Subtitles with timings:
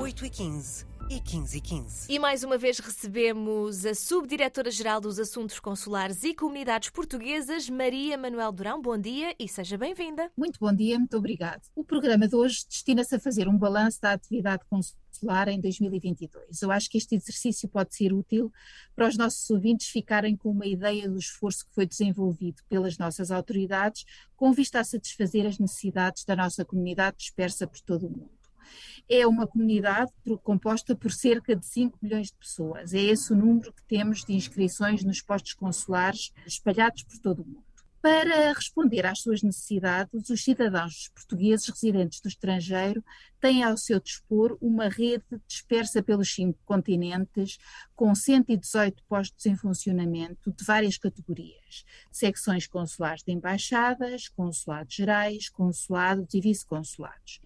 [0.00, 2.06] 8h15 e 15 e 15.
[2.10, 8.50] E mais uma vez recebemos a Subdiretora-Geral dos Assuntos Consulares e Comunidades Portuguesas, Maria Manuel
[8.50, 8.80] Durão.
[8.80, 10.32] Bom dia e seja bem-vinda.
[10.34, 11.60] Muito bom dia, muito obrigado.
[11.76, 16.62] O programa de hoje destina-se a fazer um balanço da atividade consular em 2022.
[16.62, 18.50] Eu acho que este exercício pode ser útil
[18.96, 23.30] para os nossos ouvintes ficarem com uma ideia do esforço que foi desenvolvido pelas nossas
[23.30, 28.39] autoridades com vista a satisfazer as necessidades da nossa comunidade dispersa por todo o mundo
[29.08, 32.94] é uma comunidade composta por cerca de 5 milhões de pessoas.
[32.94, 37.46] É esse o número que temos de inscrições nos postos consulares espalhados por todo o
[37.46, 37.69] mundo.
[38.02, 43.04] Para responder às suas necessidades, os cidadãos portugueses residentes do estrangeiro
[43.38, 47.58] têm ao seu dispor uma rede dispersa pelos cinco continentes,
[47.94, 56.32] com 118 postos em funcionamento de várias categorias: secções consulares de embaixadas, consulados gerais, consulados
[56.32, 57.38] e vice-consulados.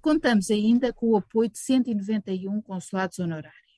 [0.00, 3.71] Contamos ainda com o apoio de 191 consulados honorários.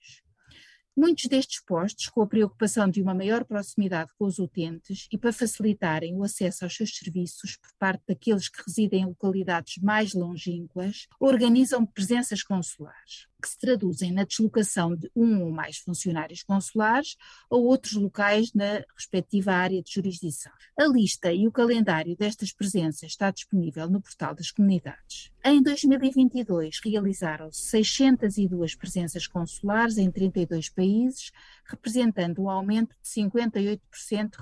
[0.97, 5.33] Muitos destes postos, com a preocupação de uma maior proximidade com os utentes e para
[5.33, 11.09] facilitarem o acesso aos seus serviços por parte daqueles que residem em localidades mais longínquas,
[11.19, 17.15] organizam presenças consulares que se traduzem na deslocação de um ou mais funcionários consulares
[17.51, 20.51] a outros locais na respectiva área de jurisdição.
[20.79, 25.31] A lista e o calendário destas presenças está disponível no portal das comunidades.
[25.45, 31.31] Em 2022 realizaram-se 602 presenças consulares em 32 países,
[31.65, 33.81] representando um aumento de 58%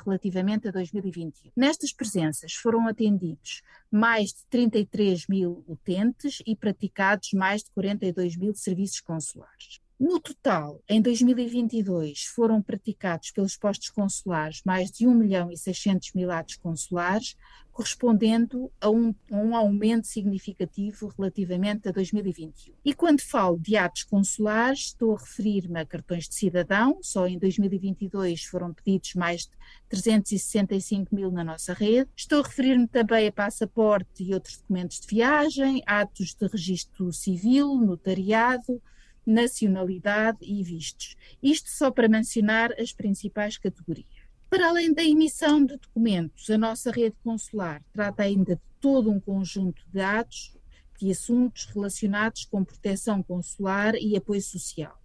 [0.04, 1.50] relativamente a 2021.
[1.56, 8.54] Nestas presenças foram atendidos mais de 33 mil utentes e praticados mais de 42 mil
[8.54, 9.81] serviços consulares.
[10.02, 16.12] No total, em 2022, foram praticados pelos postos consulares mais de 1 milhão e 600
[16.14, 17.36] mil atos consulares,
[17.70, 22.74] correspondendo a um, a um, aumento significativo relativamente a 2021.
[22.84, 27.38] E quando falo de atos consulares, estou a referir-me a cartões de cidadão, só em
[27.38, 29.52] 2022 foram pedidos mais de
[29.88, 32.10] 365 mil na nossa rede.
[32.16, 37.76] Estou a referir-me também a passaporte e outros documentos de viagem, atos de registro civil,
[37.76, 38.82] notariado,
[39.26, 41.16] nacionalidade e vistos.
[41.42, 44.22] Isto só para mencionar as principais categorias.
[44.50, 49.18] Para além da emissão de documentos, a nossa rede consular trata ainda de todo um
[49.18, 50.54] conjunto de atos
[51.00, 55.00] e assuntos relacionados com proteção consular e apoio social.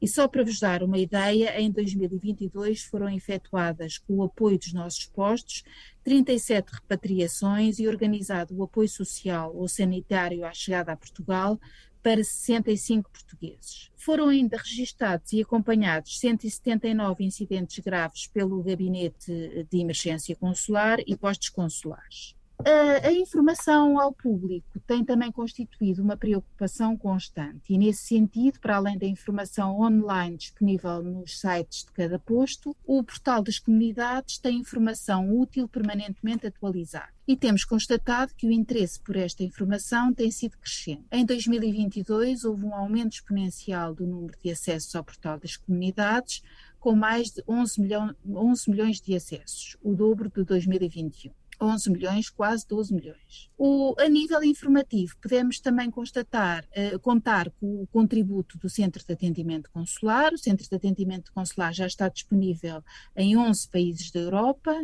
[0.00, 4.72] E só para vos dar uma ideia, em 2022 foram efetuadas, com o apoio dos
[4.72, 5.64] nossos postos,
[6.02, 11.58] 37 repatriações e organizado o apoio social ou sanitário à chegada a Portugal
[12.04, 13.90] para 65 portugueses.
[13.96, 21.48] Foram ainda registados e acompanhados 179 incidentes graves pelo Gabinete de Emergência Consular e postos
[21.48, 22.36] consulares.
[22.62, 28.96] A, informação ao público tem também constituído uma preocupação constante e, nesse sentido, para além
[28.96, 35.36] da informação online disponível nos sites de cada posto, o portal das comunidades tem informação
[35.36, 37.12] útil permanentemente atualizada.
[37.26, 41.04] E temos constatado que o interesse por esta informação tem sido crescente.
[41.10, 46.42] Em 2022, houve um aumento exponencial do número de acessos ao portal das comunidades,
[46.78, 51.32] com mais de 11, milhão, 11 milhões de acessos, o dobro de 2021.
[51.60, 53.50] 11 milhões, quase 12 milhões.
[53.56, 59.12] O, a nível informativo, podemos também constatar, uh, contar com o contributo do Centro de
[59.12, 60.32] Atendimento Consular.
[60.32, 62.82] O Centro de Atendimento Consular já está disponível
[63.16, 64.74] em 11 países da Europa,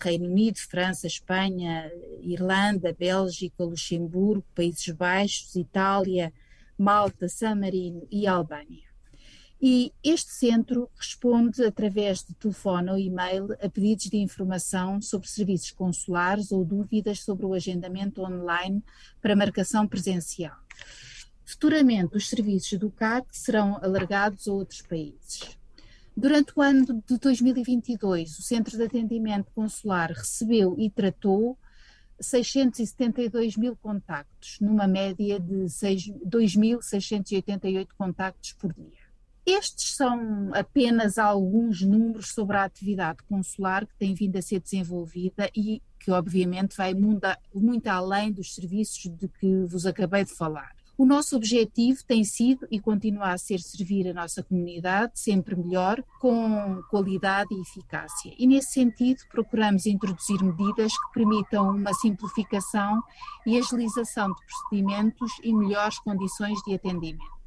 [0.00, 6.32] Reino Unido, França, Espanha, Irlanda, Bélgica, Luxemburgo, Países Baixos, Itália,
[6.78, 8.89] Malta, San Marino e Albânia.
[9.62, 15.70] E este centro responde através de telefone ou e-mail a pedidos de informação sobre serviços
[15.70, 18.82] consulares ou dúvidas sobre o agendamento online
[19.20, 20.56] para marcação presencial.
[21.44, 25.58] Futuramente, os serviços do CAC serão alargados a outros países.
[26.16, 31.58] Durante o ano de 2022, o Centro de Atendimento Consular recebeu e tratou
[32.20, 38.99] 672 mil contactos, numa média de 2.688 contactos por dia.
[39.46, 45.50] Estes são apenas alguns números sobre a atividade consular que tem vindo a ser desenvolvida
[45.56, 50.74] e que, obviamente, vai muito além dos serviços de que vos acabei de falar.
[50.96, 56.04] O nosso objetivo tem sido e continua a ser servir a nossa comunidade sempre melhor,
[56.20, 58.34] com qualidade e eficácia.
[58.38, 63.02] E nesse sentido, procuramos introduzir medidas que permitam uma simplificação
[63.46, 67.39] e agilização de procedimentos e melhores condições de atendimento.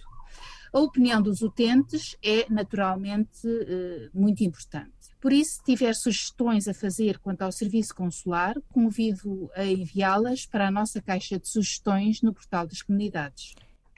[0.74, 4.92] A opinião dos utentes é naturalmente uh, muito importante.
[5.22, 10.68] Por isso, se tiver sugestões a fazer quanto ao serviço consular, convido a enviá-las para
[10.68, 13.54] a nossa caixa de sugestões no portal das comunidades.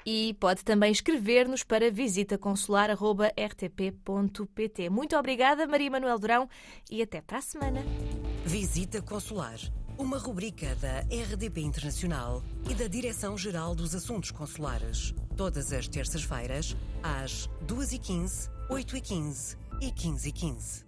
[0.06, 4.90] E pode também escrever-nos para visitaconsular.rtp.pt.
[4.90, 6.50] Muito obrigada, Maria Manuel Durão,
[6.92, 7.82] e até para a semana.
[8.46, 9.58] Visita Consular,
[9.98, 15.14] uma rubrica da RDP Internacional e da Direção-Geral dos Assuntos Consulares.
[15.36, 20.86] Todas as terças-feiras, às 2h15, 8h15 e 15h15.